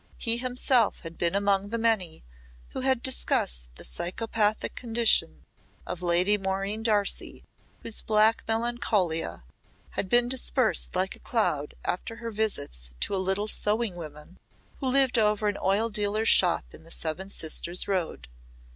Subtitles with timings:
[0.17, 2.23] He himself had been among the many
[2.69, 5.45] who had discussed the psychopathic condition
[5.85, 7.43] of Lady Maureen Darcy,
[7.83, 9.43] whose black melancholia
[9.91, 14.39] had been dispersed like a cloud after her visits to a little sewing woman
[14.79, 18.27] who lived over an oil dealer's shop in the Seven Sisters Road.